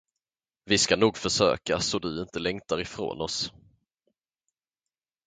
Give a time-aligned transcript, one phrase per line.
[0.65, 3.53] Vi ska nog försöka så du inte längtar ifrån oss.